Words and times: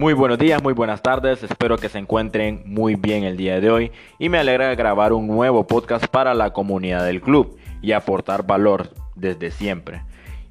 Muy 0.00 0.14
buenos 0.14 0.38
días, 0.38 0.62
muy 0.62 0.72
buenas 0.72 1.02
tardes, 1.02 1.42
espero 1.42 1.76
que 1.76 1.90
se 1.90 1.98
encuentren 1.98 2.62
muy 2.64 2.94
bien 2.94 3.22
el 3.22 3.36
día 3.36 3.60
de 3.60 3.70
hoy 3.70 3.92
y 4.18 4.30
me 4.30 4.38
alegra 4.38 4.74
grabar 4.74 5.12
un 5.12 5.26
nuevo 5.26 5.66
podcast 5.66 6.06
para 6.06 6.32
la 6.32 6.54
comunidad 6.54 7.04
del 7.04 7.20
club 7.20 7.58
y 7.82 7.92
aportar 7.92 8.46
valor 8.46 8.88
desde 9.14 9.50
siempre. 9.50 10.02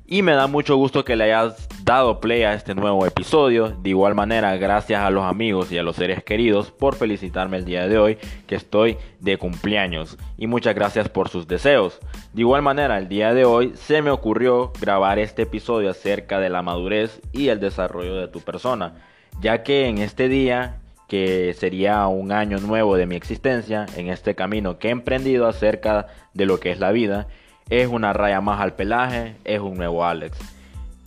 Y 0.06 0.22
me 0.22 0.34
da 0.34 0.46
mucho 0.46 0.76
gusto 0.76 1.04
que 1.04 1.16
le 1.16 1.24
hayas 1.24 1.68
dado 1.84 2.20
play 2.20 2.44
a 2.44 2.54
este 2.54 2.76
nuevo 2.76 3.08
episodio. 3.08 3.70
De 3.70 3.90
igual 3.90 4.14
manera, 4.14 4.56
gracias 4.58 5.02
a 5.02 5.10
los 5.10 5.24
amigos 5.24 5.72
y 5.72 5.80
a 5.80 5.84
los 5.84 5.96
seres 5.96 6.24
queridos 6.24 6.70
por 6.70 6.94
felicitarme 6.94 7.58
el 7.58 7.66
día 7.66 7.88
de 7.88 7.98
hoy, 7.98 8.18
que 8.46 8.54
estoy 8.54 8.98
de 9.20 9.38
cumpleaños. 9.38 10.20
Y 10.38 10.46
muchas 10.46 10.76
gracias 10.76 11.10
por 11.10 11.28
sus 11.28 11.48
deseos. 11.48 11.98
De 12.34 12.42
igual 12.42 12.62
manera, 12.62 13.00
el 13.00 13.10
día 13.10 13.34
de 13.34 13.46
hoy 13.46 13.74
se 13.74 14.04
me 14.04 14.12
ocurrió 14.12 14.72
grabar 14.80 15.18
este 15.18 15.42
episodio 15.42 15.90
acerca 15.90 16.40
de 16.40 16.50
la 16.50 16.62
madurez 16.62 17.20
y 17.32 17.48
el 17.48 17.60
desarrollo 17.60 18.14
de 18.16 18.28
tu 18.28 18.42
persona. 18.42 18.94
Ya 19.42 19.64
que 19.64 19.88
en 19.88 20.00
este 20.00 20.28
día 20.28 20.80
que 21.10 21.56
sería 21.56 22.06
un 22.08 22.32
año 22.32 22.60
nuevo 22.60 22.96
de 22.96 23.08
mi 23.08 23.16
existencia, 23.16 23.88
en 23.98 24.10
este 24.10 24.36
camino 24.36 24.78
que 24.78 24.90
he 24.90 24.92
emprendido 24.92 25.48
acerca 25.48 26.08
de 26.34 26.46
lo 26.46 26.60
que 26.60 26.72
es 26.72 26.80
la 26.80 26.92
vida, 26.92 27.28
es 27.70 27.88
una 27.88 28.14
raya 28.14 28.42
más 28.42 28.62
al 28.62 28.74
pelaje, 28.74 29.36
es 29.44 29.60
un 29.60 29.76
nuevo 29.76 30.06
Alex. 30.06 30.38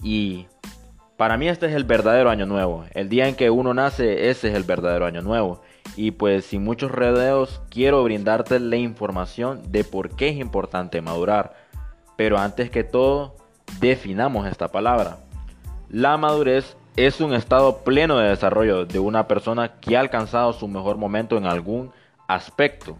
Y 0.03 0.47
para 1.17 1.37
mí 1.37 1.49
este 1.49 1.67
es 1.67 1.75
el 1.75 1.85
verdadero 1.85 2.31
año 2.31 2.47
nuevo. 2.47 2.85
El 2.95 3.09
día 3.09 3.29
en 3.29 3.37
que 3.37 3.49
uno 3.51 3.75
nace, 3.75 4.29
ese 4.29 4.49
es 4.49 4.55
el 4.57 4.65
verdadero 4.65 5.07
año 5.07 5.23
nuevo. 5.23 5.63
Y 5.97 6.11
pues 6.11 6.47
sin 6.47 6.65
muchos 6.65 6.91
rodeos, 6.91 7.63
quiero 7.71 8.03
brindarte 8.03 8.59
la 8.59 8.77
información 8.77 9.61
de 9.71 9.85
por 9.85 10.17
qué 10.17 10.31
es 10.31 10.37
importante 10.37 11.01
madurar. 11.01 11.55
Pero 12.17 12.39
antes 12.39 12.71
que 12.71 12.83
todo, 12.83 13.37
definamos 13.79 14.49
esta 14.49 14.73
palabra. 14.73 15.19
La 15.89 16.17
madurez 16.17 16.77
es 16.97 17.21
un 17.21 17.33
estado 17.33 17.79
pleno 17.85 18.19
de 18.19 18.29
desarrollo 18.29 18.85
de 18.85 18.99
una 18.99 19.27
persona 19.27 19.81
que 19.81 19.97
ha 19.97 20.01
alcanzado 20.01 20.53
su 20.53 20.69
mejor 20.69 20.99
momento 20.99 21.39
en 21.39 21.47
algún 21.47 21.91
aspecto. 22.29 22.99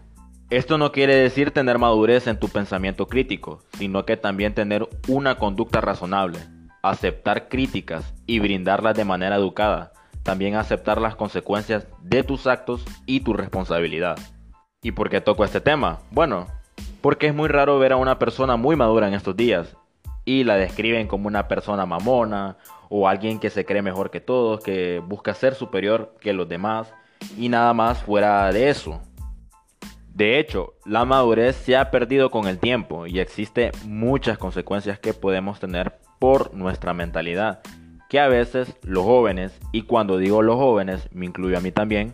Esto 0.49 0.77
no 0.77 0.91
quiere 0.91 1.15
decir 1.15 1.51
tener 1.51 1.77
madurez 1.77 2.27
en 2.27 2.39
tu 2.39 2.49
pensamiento 2.49 3.07
crítico, 3.07 3.61
sino 3.77 4.05
que 4.05 4.17
también 4.17 4.53
tener 4.53 4.87
una 5.07 5.35
conducta 5.35 5.79
razonable, 5.79 6.39
aceptar 6.81 7.49
críticas 7.49 8.13
y 8.25 8.39
brindarlas 8.39 8.95
de 8.95 9.05
manera 9.05 9.35
educada, 9.35 9.93
también 10.23 10.55
aceptar 10.55 10.99
las 10.99 11.15
consecuencias 11.15 11.87
de 12.01 12.23
tus 12.23 12.47
actos 12.47 12.83
y 13.05 13.19
tu 13.19 13.33
responsabilidad. 13.33 14.17
¿Y 14.81 14.91
por 14.91 15.09
qué 15.09 15.21
toco 15.21 15.45
este 15.45 15.61
tema? 15.61 15.99
Bueno, 16.11 16.47
porque 17.01 17.27
es 17.27 17.35
muy 17.35 17.47
raro 17.47 17.77
ver 17.79 17.93
a 17.93 17.97
una 17.97 18.19
persona 18.19 18.55
muy 18.57 18.75
madura 18.75 19.07
en 19.07 19.13
estos 19.13 19.35
días 19.35 19.75
y 20.25 20.43
la 20.43 20.55
describen 20.55 21.07
como 21.07 21.27
una 21.27 21.47
persona 21.47 21.85
mamona 21.85 22.57
o 22.89 23.07
alguien 23.07 23.39
que 23.39 23.49
se 23.49 23.65
cree 23.65 23.81
mejor 23.81 24.11
que 24.11 24.21
todos, 24.21 24.61
que 24.63 25.01
busca 25.05 25.33
ser 25.33 25.55
superior 25.55 26.15
que 26.19 26.33
los 26.33 26.47
demás 26.47 26.93
y 27.37 27.49
nada 27.49 27.73
más 27.73 28.03
fuera 28.03 28.51
de 28.51 28.69
eso. 28.69 29.01
De 30.13 30.37
hecho, 30.37 30.75
la 30.85 31.05
madurez 31.05 31.55
se 31.55 31.75
ha 31.75 31.89
perdido 31.89 32.29
con 32.29 32.47
el 32.47 32.59
tiempo 32.59 33.07
y 33.07 33.19
existe 33.19 33.71
muchas 33.85 34.37
consecuencias 34.37 34.99
que 34.99 35.13
podemos 35.13 35.59
tener 35.59 35.97
por 36.19 36.53
nuestra 36.53 36.93
mentalidad, 36.93 37.61
que 38.09 38.19
a 38.19 38.27
veces 38.27 38.77
los 38.83 39.03
jóvenes, 39.03 39.59
y 39.71 39.81
cuando 39.81 40.19
digo 40.19 40.43
los 40.43 40.57
jóvenes, 40.57 41.09
me 41.11 41.25
incluyo 41.25 41.57
a 41.57 41.61
mí 41.61 41.71
también, 41.71 42.13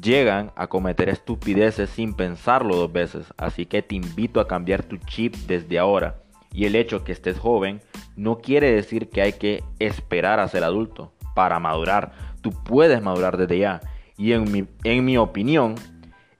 llegan 0.00 0.50
a 0.56 0.66
cometer 0.66 1.08
estupideces 1.08 1.90
sin 1.90 2.14
pensarlo 2.14 2.74
dos 2.74 2.92
veces, 2.92 3.32
así 3.36 3.66
que 3.66 3.82
te 3.82 3.94
invito 3.94 4.40
a 4.40 4.48
cambiar 4.48 4.82
tu 4.82 4.96
chip 4.96 5.34
desde 5.46 5.78
ahora. 5.78 6.16
Y 6.52 6.66
el 6.66 6.76
hecho 6.76 7.04
que 7.04 7.12
estés 7.12 7.38
joven 7.38 7.80
no 8.16 8.38
quiere 8.38 8.72
decir 8.72 9.10
que 9.10 9.22
hay 9.22 9.34
que 9.34 9.62
esperar 9.78 10.40
a 10.40 10.48
ser 10.48 10.64
adulto 10.64 11.12
para 11.34 11.60
madurar. 11.60 12.12
Tú 12.40 12.50
puedes 12.50 13.00
madurar 13.02 13.36
desde 13.36 13.58
ya. 13.58 13.80
Y 14.16 14.32
en 14.32 14.50
mi, 14.50 14.66
en 14.84 15.04
mi 15.04 15.16
opinión, 15.16 15.76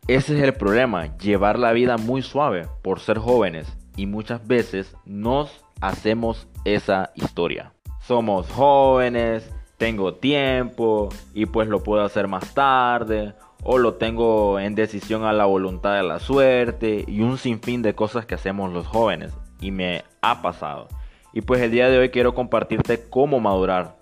ese 0.09 0.37
es 0.37 0.43
el 0.43 0.55
problema, 0.55 1.17
llevar 1.19 1.59
la 1.59 1.73
vida 1.73 1.99
muy 1.99 2.23
suave 2.23 2.67
por 2.83 2.99
ser 2.99 3.19
jóvenes 3.19 3.77
y 3.95 4.07
muchas 4.07 4.47
veces 4.47 4.97
nos 5.05 5.65
hacemos 5.81 6.49
esa 6.65 7.13
historia. 7.15 7.73
Somos 8.01 8.51
jóvenes, 8.51 9.53
tengo 9.77 10.15
tiempo 10.15 11.11
y 11.35 11.47
pues 11.47 11.69
lo 11.69 11.83
puedo 11.83 12.05
hacer 12.05 12.27
más 12.27 12.55
tarde 12.55 13.35
o 13.63 13.79
lo 13.79 13.95
tengo 13.95 14.59
en 14.59 14.75
decisión 14.75 15.25
a 15.25 15.33
la 15.33 15.45
voluntad 15.45 15.95
de 15.95 16.03
la 16.03 16.19
suerte 16.21 17.05
y 17.07 17.21
un 17.21 17.39
sinfín 17.39 17.83
de 17.83 17.95
cosas 17.95 18.25
que 18.25 18.35
hacemos 18.35 18.73
los 18.73 18.87
jóvenes 18.87 19.33
y 19.61 19.71
me 19.71 20.05
ha 20.21 20.43
pasado. 20.43 20.89
Y 21.33 21.43
pues 21.43 21.61
el 21.61 21.71
día 21.71 21.89
de 21.89 21.99
hoy 21.99 22.11
quiero 22.11 22.35
compartirte 22.35 23.09
cómo 23.09 23.41
madurar, 23.41 23.97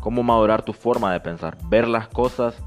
cómo 0.00 0.22
madurar 0.22 0.62
tu 0.62 0.72
forma 0.72 1.12
de 1.12 1.20
pensar, 1.20 1.56
ver 1.68 1.88
las 1.88 2.08
cosas 2.08 2.62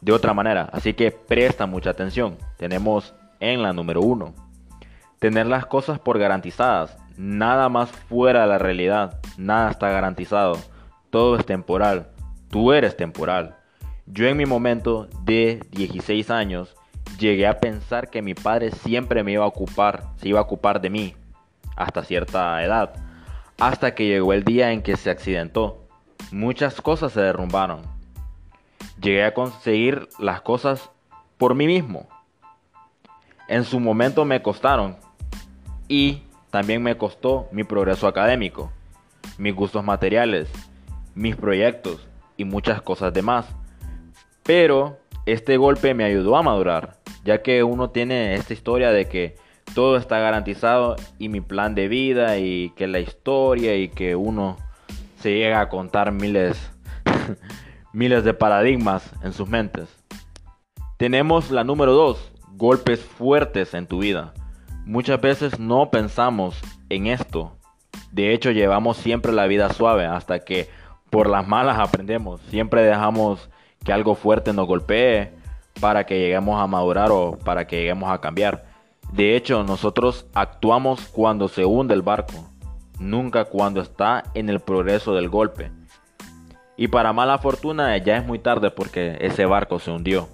de 0.00 0.12
otra 0.12 0.34
manera. 0.34 0.68
Así 0.72 0.94
que 0.94 1.10
presta 1.10 1.66
mucha 1.66 1.90
atención. 1.90 2.36
Tenemos 2.56 3.14
en 3.40 3.62
la 3.62 3.72
número 3.72 4.00
uno. 4.00 4.34
Tener 5.18 5.46
las 5.46 5.66
cosas 5.66 5.98
por 5.98 6.18
garantizadas. 6.18 6.96
Nada 7.16 7.68
más 7.68 7.90
fuera 7.90 8.42
de 8.42 8.48
la 8.48 8.58
realidad. 8.58 9.20
Nada 9.38 9.70
está 9.70 9.88
garantizado. 9.90 10.58
Todo 11.10 11.36
es 11.36 11.46
temporal. 11.46 12.08
Tú 12.50 12.72
eres 12.72 12.96
temporal. 12.96 13.56
Yo 14.06 14.26
en 14.26 14.36
mi 14.36 14.46
momento 14.46 15.08
de 15.24 15.64
16 15.70 16.30
años 16.30 16.76
llegué 17.18 17.46
a 17.46 17.60
pensar 17.60 18.10
que 18.10 18.20
mi 18.20 18.34
padre 18.34 18.72
siempre 18.72 19.22
me 19.22 19.32
iba 19.32 19.44
a 19.44 19.48
ocupar, 19.48 20.04
se 20.16 20.28
iba 20.28 20.40
a 20.40 20.42
ocupar 20.42 20.80
de 20.80 20.90
mí 20.90 21.14
hasta 21.76 22.04
cierta 22.04 22.62
edad. 22.62 22.94
Hasta 23.58 23.94
que 23.94 24.06
llegó 24.06 24.32
el 24.32 24.44
día 24.44 24.72
en 24.72 24.82
que 24.82 24.96
se 24.96 25.10
accidentó. 25.10 25.86
Muchas 26.30 26.80
cosas 26.80 27.12
se 27.12 27.20
derrumbaron 27.20 27.92
llegué 29.02 29.24
a 29.24 29.34
conseguir 29.34 30.08
las 30.18 30.40
cosas 30.40 30.90
por 31.36 31.54
mí 31.54 31.66
mismo. 31.66 32.08
En 33.48 33.64
su 33.64 33.80
momento 33.80 34.24
me 34.24 34.40
costaron 34.40 34.96
y 35.88 36.22
también 36.50 36.82
me 36.82 36.96
costó 36.96 37.48
mi 37.52 37.64
progreso 37.64 38.06
académico, 38.06 38.70
mis 39.36 39.54
gustos 39.54 39.84
materiales, 39.84 40.48
mis 41.14 41.36
proyectos 41.36 42.06
y 42.36 42.44
muchas 42.44 42.80
cosas 42.80 43.12
demás. 43.12 43.46
Pero 44.42 44.98
este 45.26 45.56
golpe 45.56 45.94
me 45.94 46.04
ayudó 46.04 46.36
a 46.36 46.42
madurar, 46.42 46.98
ya 47.24 47.42
que 47.42 47.62
uno 47.62 47.90
tiene 47.90 48.34
esta 48.34 48.52
historia 48.52 48.90
de 48.90 49.08
que 49.08 49.36
todo 49.74 49.96
está 49.96 50.18
garantizado 50.18 50.96
y 51.18 51.28
mi 51.28 51.40
plan 51.40 51.74
de 51.74 51.88
vida 51.88 52.38
y 52.38 52.70
que 52.70 52.86
la 52.86 53.00
historia 53.00 53.76
y 53.76 53.88
que 53.88 54.16
uno 54.16 54.56
se 55.20 55.34
llega 55.34 55.60
a 55.60 55.68
contar 55.68 56.12
miles 56.12 56.70
miles 57.92 58.24
de 58.24 58.34
paradigmas 58.34 59.10
en 59.22 59.32
sus 59.32 59.48
mentes. 59.48 59.88
Tenemos 60.96 61.50
la 61.50 61.64
número 61.64 61.92
2, 61.92 62.32
golpes 62.52 63.00
fuertes 63.00 63.74
en 63.74 63.86
tu 63.86 63.98
vida. 63.98 64.32
Muchas 64.84 65.20
veces 65.20 65.58
no 65.58 65.90
pensamos 65.90 66.60
en 66.88 67.06
esto. 67.06 67.56
De 68.10 68.32
hecho, 68.32 68.50
llevamos 68.50 68.96
siempre 68.96 69.32
la 69.32 69.46
vida 69.46 69.72
suave 69.72 70.06
hasta 70.06 70.40
que 70.40 70.68
por 71.10 71.28
las 71.28 71.46
malas 71.46 71.78
aprendemos. 71.78 72.40
Siempre 72.50 72.82
dejamos 72.82 73.50
que 73.84 73.92
algo 73.92 74.14
fuerte 74.14 74.52
nos 74.52 74.66
golpee 74.66 75.32
para 75.80 76.04
que 76.04 76.18
lleguemos 76.18 76.60
a 76.60 76.66
madurar 76.66 77.10
o 77.10 77.38
para 77.38 77.66
que 77.66 77.76
lleguemos 77.76 78.10
a 78.10 78.20
cambiar. 78.20 78.71
De 79.12 79.36
hecho, 79.36 79.62
nosotros 79.62 80.26
actuamos 80.32 81.06
cuando 81.08 81.48
se 81.48 81.66
hunde 81.66 81.92
el 81.92 82.00
barco, 82.00 82.48
nunca 82.98 83.44
cuando 83.44 83.82
está 83.82 84.24
en 84.32 84.48
el 84.48 84.60
progreso 84.60 85.14
del 85.14 85.28
golpe. 85.28 85.70
Y 86.78 86.88
para 86.88 87.12
mala 87.12 87.36
fortuna 87.36 87.94
ya 87.98 88.16
es 88.16 88.26
muy 88.26 88.38
tarde 88.38 88.70
porque 88.70 89.18
ese 89.20 89.44
barco 89.44 89.78
se 89.78 89.90
hundió. 89.90 90.28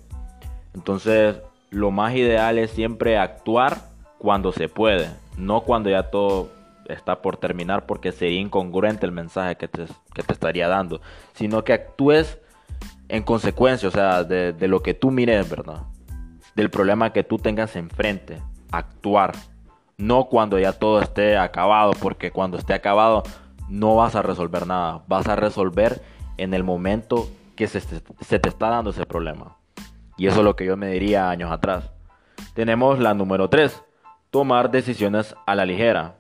Entonces 0.75 1.37
lo 1.71 1.91
más 1.91 2.15
ideal 2.15 2.57
es 2.57 2.71
siempre 2.71 3.19
actuar 3.19 3.79
cuando 4.19 4.53
se 4.53 4.69
puede, 4.69 5.11
no 5.37 5.63
cuando 5.63 5.91
ya 5.91 6.05
todo 6.05 6.49
está 6.89 7.21
por 7.21 7.37
terminar 7.37 7.85
porque 7.85 8.13
sería 8.13 8.41
incongruente 8.41 9.05
el 9.05 9.13
mensaje 9.13 9.57
que 9.57 9.69
te, 9.69 9.87
que 10.15 10.23
te 10.23 10.33
estaría 10.33 10.69
dando, 10.69 11.01
sino 11.35 11.65
que 11.65 11.73
actúes 11.73 12.39
en 13.09 13.25
consecuencia, 13.25 13.89
o 13.89 13.93
sea, 13.93 14.23
de, 14.23 14.53
de 14.53 14.69
lo 14.69 14.83
que 14.83 14.95
tú 14.95 15.11
mires, 15.11 15.51
¿verdad? 15.51 15.83
Del 16.55 16.71
problema 16.71 17.13
que 17.13 17.25
tú 17.25 17.39
tengas 17.39 17.77
enfrente, 17.77 18.39
actuar, 18.71 19.33
no 19.97 20.25
cuando 20.25 20.59
ya 20.59 20.73
todo 20.73 21.01
esté 21.01 21.37
acabado, 21.37 21.93
porque 22.01 22.31
cuando 22.31 22.59
esté 22.59 22.75
acabado 22.75 23.23
no 23.69 23.97
vas 23.97 24.15
a 24.15 24.23
resolver 24.23 24.67
nada, 24.67 25.03
vas 25.07 25.27
a 25.29 25.37
resolver 25.37 26.03
en 26.37 26.55
el 26.55 26.65
momento 26.65 27.29
que 27.57 27.67
se, 27.67 27.81
te 27.81 28.49
está 28.49 28.71
dando 28.71 28.91
ese 28.91 29.05
problema. 29.05 29.57
Y 30.17 30.27
eso 30.27 30.39
es 30.39 30.45
lo 30.45 30.57
que 30.57 30.65
yo 30.65 30.77
me 30.77 30.89
diría 30.89 31.31
años 31.31 31.51
atrás. 31.51 31.91
Tenemos 32.55 32.99
la 32.99 33.15
número 33.15 33.49
3, 33.49 33.83
tomar 34.31 34.71
decisiones 34.71 35.35
a 35.47 35.55
la 35.55 35.67
ligera. 35.67 36.15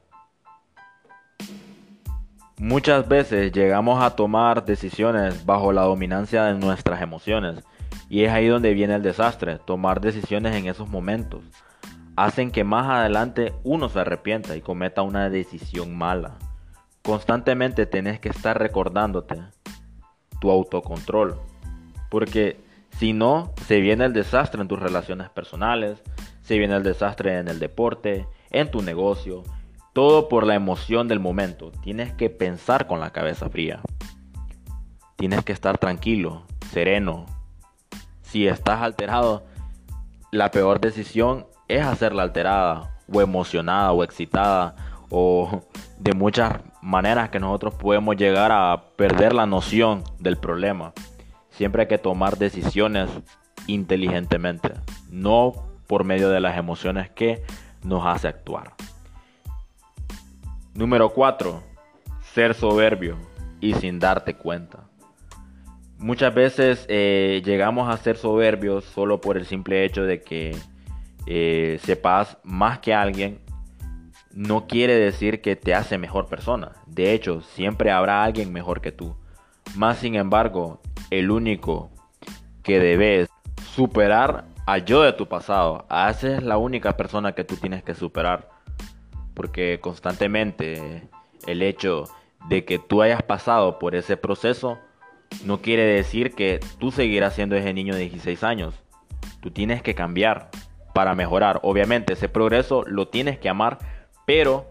Muchas 2.58 3.06
veces 3.06 3.52
llegamos 3.52 4.02
a 4.02 4.16
tomar 4.16 4.64
decisiones 4.64 5.46
bajo 5.46 5.72
la 5.72 5.82
dominancia 5.82 6.42
de 6.44 6.54
nuestras 6.54 7.00
emociones 7.00 7.62
y 8.08 8.24
es 8.24 8.32
ahí 8.32 8.48
donde 8.48 8.74
viene 8.74 8.96
el 8.96 9.02
desastre, 9.02 9.58
tomar 9.58 10.00
decisiones 10.00 10.56
en 10.56 10.66
esos 10.66 10.88
momentos. 10.88 11.42
Hacen 12.18 12.50
que 12.50 12.64
más 12.64 12.88
adelante 12.88 13.54
uno 13.62 13.88
se 13.88 14.00
arrepienta 14.00 14.56
y 14.56 14.60
cometa 14.60 15.02
una 15.02 15.30
decisión 15.30 15.96
mala. 15.96 16.36
Constantemente 17.04 17.86
tenés 17.86 18.18
que 18.18 18.28
estar 18.28 18.58
recordándote 18.58 19.36
tu 20.40 20.50
autocontrol. 20.50 21.38
Porque 22.10 22.60
si 22.98 23.12
no, 23.12 23.52
se 23.68 23.78
viene 23.78 24.04
el 24.04 24.12
desastre 24.12 24.60
en 24.60 24.66
tus 24.66 24.80
relaciones 24.80 25.30
personales, 25.30 26.02
se 26.42 26.58
viene 26.58 26.74
el 26.74 26.82
desastre 26.82 27.38
en 27.38 27.46
el 27.46 27.60
deporte, 27.60 28.26
en 28.50 28.68
tu 28.68 28.82
negocio, 28.82 29.44
todo 29.92 30.28
por 30.28 30.44
la 30.44 30.56
emoción 30.56 31.06
del 31.06 31.20
momento. 31.20 31.70
Tienes 31.70 32.12
que 32.14 32.30
pensar 32.30 32.88
con 32.88 32.98
la 32.98 33.10
cabeza 33.10 33.48
fría. 33.48 33.80
Tienes 35.14 35.44
que 35.44 35.52
estar 35.52 35.78
tranquilo, 35.78 36.42
sereno. 36.72 37.26
Si 38.22 38.48
estás 38.48 38.82
alterado, 38.82 39.46
la 40.32 40.50
peor 40.50 40.80
decisión 40.80 41.46
es 41.68 41.84
hacerla 41.84 42.22
alterada 42.22 42.96
o 43.12 43.20
emocionada 43.20 43.92
o 43.92 44.02
excitada 44.02 44.74
o 45.10 45.62
de 45.98 46.14
muchas 46.14 46.60
maneras 46.82 47.28
que 47.28 47.40
nosotros 47.40 47.74
podemos 47.74 48.16
llegar 48.16 48.50
a 48.52 48.90
perder 48.96 49.34
la 49.34 49.46
noción 49.46 50.02
del 50.18 50.36
problema. 50.36 50.92
Siempre 51.50 51.82
hay 51.82 51.88
que 51.88 51.98
tomar 51.98 52.38
decisiones 52.38 53.10
inteligentemente, 53.66 54.72
no 55.10 55.52
por 55.86 56.04
medio 56.04 56.28
de 56.30 56.40
las 56.40 56.56
emociones 56.56 57.10
que 57.10 57.42
nos 57.82 58.06
hace 58.06 58.28
actuar. 58.28 58.74
Número 60.74 61.10
4. 61.10 61.62
Ser 62.32 62.54
soberbio 62.54 63.16
y 63.60 63.74
sin 63.74 63.98
darte 63.98 64.34
cuenta. 64.34 64.84
Muchas 65.98 66.32
veces 66.32 66.86
eh, 66.88 67.42
llegamos 67.44 67.92
a 67.92 67.96
ser 67.96 68.16
soberbios 68.16 68.84
solo 68.84 69.20
por 69.20 69.36
el 69.36 69.46
simple 69.46 69.84
hecho 69.84 70.04
de 70.04 70.22
que 70.22 70.56
eh, 71.30 71.78
sepas 71.82 72.38
más 72.42 72.78
que 72.78 72.94
alguien. 72.94 73.40
No 74.32 74.66
quiere 74.66 74.94
decir 74.94 75.42
que 75.42 75.56
te 75.56 75.74
hace 75.74 75.98
mejor 75.98 76.26
persona. 76.26 76.72
De 76.86 77.12
hecho, 77.12 77.42
siempre 77.42 77.90
habrá 77.90 78.24
alguien 78.24 78.50
mejor 78.50 78.80
que 78.80 78.92
tú. 78.92 79.14
Más 79.76 79.98
sin 79.98 80.14
embargo, 80.14 80.80
el 81.10 81.30
único 81.30 81.90
que 82.62 82.78
debes 82.78 83.28
superar 83.74 84.46
al 84.64 84.86
yo 84.86 85.02
de 85.02 85.12
tu 85.12 85.28
pasado. 85.28 85.84
A 85.90 86.08
esa 86.08 86.36
es 86.36 86.42
la 86.42 86.56
única 86.56 86.96
persona 86.96 87.32
que 87.32 87.44
tú 87.44 87.56
tienes 87.56 87.82
que 87.82 87.94
superar. 87.94 88.48
Porque 89.34 89.80
constantemente 89.82 91.10
el 91.46 91.60
hecho 91.60 92.04
de 92.48 92.64
que 92.64 92.78
tú 92.78 93.02
hayas 93.02 93.22
pasado 93.22 93.78
por 93.78 93.94
ese 93.94 94.16
proceso 94.16 94.78
no 95.44 95.60
quiere 95.60 95.82
decir 95.82 96.34
que 96.34 96.58
tú 96.78 96.90
seguirás 96.90 97.34
siendo 97.34 97.54
ese 97.54 97.74
niño 97.74 97.94
de 97.94 98.00
16 98.00 98.42
años. 98.44 98.82
Tú 99.42 99.50
tienes 99.50 99.82
que 99.82 99.94
cambiar 99.94 100.50
para 100.98 101.14
mejorar. 101.14 101.60
Obviamente 101.62 102.14
ese 102.14 102.28
progreso 102.28 102.82
lo 102.84 103.06
tienes 103.06 103.38
que 103.38 103.48
amar, 103.48 103.78
pero 104.26 104.66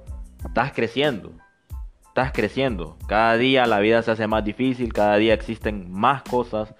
estás 0.46 0.74
creciendo. 0.74 1.32
Estás 2.10 2.34
creciendo. 2.34 2.98
Cada 3.08 3.38
día 3.38 3.66
la 3.66 3.80
vida 3.80 4.02
se 4.02 4.12
hace 4.12 4.28
más 4.28 4.44
difícil, 4.44 4.92
cada 4.92 5.16
día 5.16 5.34
existen 5.34 5.90
más 5.90 6.24
cosas, 6.24 6.76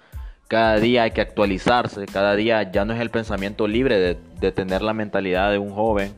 cada 0.48 0.76
día 0.76 1.04
hay 1.04 1.12
que 1.12 1.22
actualizarse, 1.22 2.04
cada 2.04 2.36
día 2.36 2.70
ya 2.70 2.84
no 2.84 2.92
es 2.92 3.00
el 3.00 3.08
pensamiento 3.08 3.66
libre 3.66 4.18
de, 4.38 4.52
tener 4.52 4.82
la 4.82 4.92
mentalidad 4.92 5.50
de 5.50 5.56
un 5.56 5.70
joven 5.70 6.12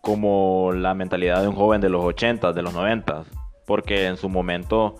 como 0.00 0.72
la 0.72 0.94
mentalidad 0.94 1.42
de 1.42 1.48
un 1.48 1.56
joven 1.56 1.82
de 1.82 1.90
los 1.90 2.02
80, 2.02 2.54
de 2.54 2.62
los 2.62 2.72
90, 2.72 3.24
porque 3.66 4.06
en 4.06 4.16
su 4.16 4.30
momento 4.30 4.96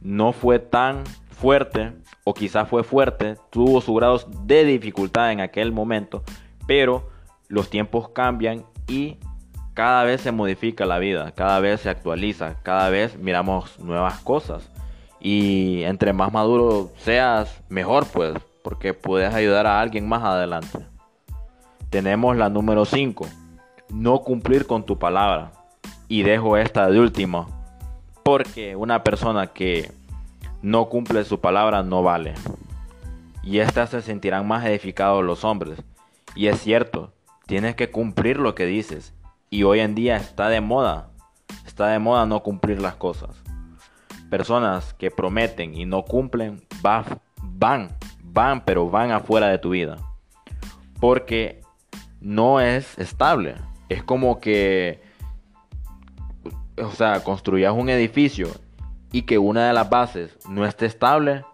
no 0.00 0.32
fue 0.32 0.58
tan 0.58 1.04
fuerte, 1.38 1.92
o 2.24 2.32
quizás 2.32 2.66
fue 2.66 2.82
fuerte, 2.82 3.36
tuvo 3.50 3.82
sus 3.82 3.94
grados 3.94 4.26
de 4.46 4.64
dificultad 4.64 5.32
en 5.32 5.40
aquel 5.40 5.70
momento, 5.70 6.24
pero 6.66 7.08
los 7.48 7.70
tiempos 7.70 8.08
cambian 8.10 8.64
y 8.88 9.18
cada 9.74 10.04
vez 10.04 10.20
se 10.20 10.32
modifica 10.32 10.84
la 10.84 10.98
vida, 10.98 11.32
cada 11.32 11.60
vez 11.60 11.80
se 11.80 11.90
actualiza, 11.90 12.56
cada 12.62 12.90
vez 12.90 13.16
miramos 13.18 13.78
nuevas 13.78 14.20
cosas. 14.20 14.68
Y 15.20 15.82
entre 15.84 16.12
más 16.12 16.32
maduro 16.32 16.90
seas, 16.98 17.62
mejor 17.68 18.06
pues, 18.06 18.34
porque 18.62 18.92
puedes 18.92 19.32
ayudar 19.34 19.66
a 19.66 19.80
alguien 19.80 20.08
más 20.08 20.22
adelante. 20.22 20.80
Tenemos 21.90 22.36
la 22.36 22.48
número 22.48 22.84
5, 22.84 23.26
no 23.90 24.20
cumplir 24.20 24.66
con 24.66 24.84
tu 24.84 24.98
palabra. 24.98 25.52
Y 26.08 26.22
dejo 26.22 26.56
esta 26.56 26.90
de 26.90 27.00
último, 27.00 27.48
porque 28.22 28.76
una 28.76 29.02
persona 29.02 29.46
que 29.48 29.90
no 30.60 30.88
cumple 30.88 31.24
su 31.24 31.40
palabra 31.40 31.82
no 31.82 32.02
vale. 32.02 32.34
Y 33.42 33.58
estas 33.58 33.90
se 33.90 34.02
sentirán 34.02 34.46
más 34.46 34.64
edificados 34.64 35.24
los 35.24 35.44
hombres. 35.44 35.82
Y 36.34 36.46
es 36.46 36.60
cierto, 36.60 37.12
tienes 37.46 37.74
que 37.74 37.90
cumplir 37.90 38.38
lo 38.38 38.54
que 38.54 38.66
dices. 38.66 39.14
Y 39.50 39.64
hoy 39.64 39.80
en 39.80 39.94
día 39.94 40.16
está 40.16 40.48
de 40.48 40.60
moda. 40.60 41.10
Está 41.66 41.88
de 41.88 41.98
moda 41.98 42.26
no 42.26 42.42
cumplir 42.42 42.80
las 42.80 42.94
cosas. 42.94 43.42
Personas 44.30 44.94
que 44.94 45.10
prometen 45.10 45.74
y 45.74 45.84
no 45.84 46.04
cumplen 46.04 46.66
van, 46.80 47.04
van, 48.22 48.64
pero 48.64 48.88
van 48.88 49.10
afuera 49.10 49.48
de 49.48 49.58
tu 49.58 49.70
vida. 49.70 49.98
Porque 51.00 51.60
no 52.20 52.60
es 52.60 52.98
estable. 52.98 53.56
Es 53.90 54.02
como 54.02 54.40
que, 54.40 55.02
o 56.78 56.90
sea, 56.92 57.22
construyas 57.22 57.74
un 57.74 57.90
edificio 57.90 58.48
y 59.10 59.22
que 59.22 59.36
una 59.36 59.66
de 59.66 59.74
las 59.74 59.90
bases 59.90 60.38
no 60.48 60.64
esté 60.64 60.86
estable, 60.86 61.44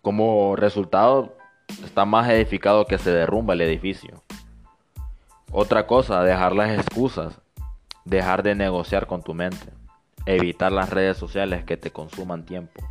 como 0.00 0.56
resultado 0.56 1.36
está 1.84 2.04
más 2.04 2.28
edificado 2.28 2.86
que 2.86 2.98
se 2.98 3.10
derrumba 3.10 3.54
el 3.54 3.60
edificio. 3.60 4.22
Otra 5.50 5.86
cosa, 5.86 6.22
dejar 6.22 6.54
las 6.54 6.78
excusas, 6.78 7.40
dejar 8.04 8.42
de 8.42 8.54
negociar 8.54 9.06
con 9.06 9.22
tu 9.22 9.34
mente, 9.34 9.72
evitar 10.26 10.72
las 10.72 10.90
redes 10.90 11.16
sociales 11.16 11.64
que 11.64 11.76
te 11.76 11.90
consuman 11.90 12.44
tiempo 12.44 12.82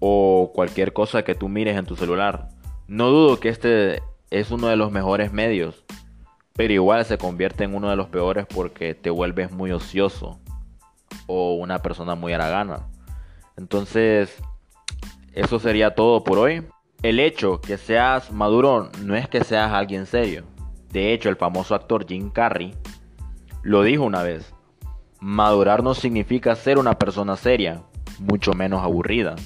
o 0.00 0.52
cualquier 0.54 0.92
cosa 0.92 1.22
que 1.24 1.34
tú 1.34 1.48
mires 1.48 1.76
en 1.76 1.86
tu 1.86 1.96
celular. 1.96 2.48
No 2.86 3.08
dudo 3.10 3.40
que 3.40 3.48
este 3.48 4.02
es 4.30 4.50
uno 4.50 4.68
de 4.68 4.76
los 4.76 4.92
mejores 4.92 5.32
medios, 5.32 5.84
pero 6.54 6.72
igual 6.72 7.04
se 7.04 7.18
convierte 7.18 7.64
en 7.64 7.74
uno 7.74 7.90
de 7.90 7.96
los 7.96 8.08
peores 8.08 8.46
porque 8.46 8.94
te 8.94 9.10
vuelves 9.10 9.50
muy 9.50 9.72
ocioso 9.72 10.38
o 11.26 11.54
una 11.54 11.80
persona 11.80 12.14
muy 12.14 12.32
aragana. 12.32 12.86
Entonces, 13.56 14.36
eso 15.32 15.58
sería 15.58 15.94
todo 15.94 16.24
por 16.24 16.38
hoy. 16.38 16.66
El 17.00 17.20
hecho 17.20 17.60
que 17.60 17.78
seas 17.78 18.32
maduro 18.32 18.90
no 19.04 19.14
es 19.14 19.28
que 19.28 19.44
seas 19.44 19.72
alguien 19.72 20.04
serio. 20.04 20.42
De 20.90 21.12
hecho, 21.12 21.28
el 21.28 21.36
famoso 21.36 21.76
actor 21.76 22.04
Jim 22.08 22.28
Carrey 22.28 22.74
lo 23.62 23.84
dijo 23.84 24.02
una 24.02 24.24
vez. 24.24 24.52
Madurar 25.20 25.84
no 25.84 25.94
significa 25.94 26.56
ser 26.56 26.76
una 26.76 26.98
persona 26.98 27.36
seria, 27.36 27.82
mucho 28.18 28.52
menos 28.52 28.82
aburrida. 28.82 29.36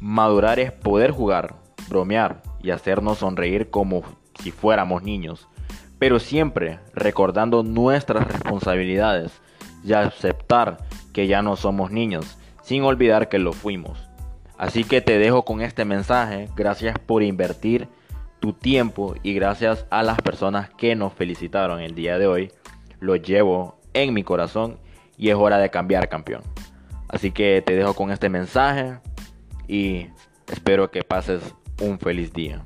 Madurar 0.00 0.60
es 0.60 0.70
poder 0.70 1.10
jugar, 1.10 1.56
bromear 1.88 2.42
y 2.62 2.70
hacernos 2.70 3.18
sonreír 3.18 3.70
como 3.70 4.04
si 4.40 4.52
fuéramos 4.52 5.02
niños, 5.02 5.48
pero 5.98 6.20
siempre 6.20 6.78
recordando 6.94 7.64
nuestras 7.64 8.24
responsabilidades 8.28 9.32
y 9.82 9.94
aceptar 9.94 10.78
que 11.12 11.26
ya 11.26 11.42
no 11.42 11.56
somos 11.56 11.90
niños, 11.90 12.38
sin 12.62 12.84
olvidar 12.84 13.28
que 13.28 13.40
lo 13.40 13.52
fuimos. 13.52 14.07
Así 14.58 14.82
que 14.82 15.00
te 15.00 15.18
dejo 15.18 15.44
con 15.44 15.62
este 15.62 15.84
mensaje, 15.84 16.48
gracias 16.56 16.98
por 16.98 17.22
invertir 17.22 17.88
tu 18.40 18.52
tiempo 18.52 19.14
y 19.22 19.32
gracias 19.34 19.86
a 19.88 20.02
las 20.02 20.20
personas 20.20 20.68
que 20.70 20.96
nos 20.96 21.12
felicitaron 21.12 21.80
el 21.80 21.94
día 21.94 22.18
de 22.18 22.26
hoy. 22.26 22.52
Lo 22.98 23.14
llevo 23.14 23.78
en 23.94 24.12
mi 24.12 24.24
corazón 24.24 24.78
y 25.16 25.30
es 25.30 25.36
hora 25.36 25.58
de 25.58 25.70
cambiar 25.70 26.08
campeón. 26.08 26.42
Así 27.08 27.30
que 27.30 27.62
te 27.64 27.76
dejo 27.76 27.94
con 27.94 28.10
este 28.10 28.28
mensaje 28.28 28.98
y 29.68 30.08
espero 30.48 30.90
que 30.90 31.04
pases 31.04 31.40
un 31.80 32.00
feliz 32.00 32.32
día. 32.32 32.64